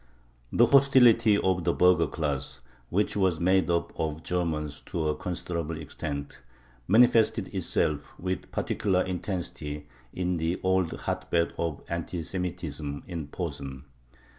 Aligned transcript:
The 0.51 0.65
hostility 0.65 1.37
of 1.37 1.63
the 1.63 1.73
burgher 1.75 2.07
class, 2.07 2.59
which 2.89 3.15
was 3.15 3.39
made 3.39 3.69
up 3.69 3.93
of 3.99 4.23
Germans 4.23 4.81
to 4.87 5.09
a 5.09 5.15
considerable 5.15 5.77
extent, 5.77 6.39
manifested 6.87 7.53
itself 7.53 8.15
with 8.19 8.51
particular 8.51 9.03
intensity 9.03 9.87
in 10.11 10.37
the 10.37 10.59
old 10.63 10.91
hotbed 11.01 11.53
of 11.59 11.83
anti 11.87 12.23
Semitism, 12.23 13.03
in 13.05 13.27
Posen. 13.27 13.85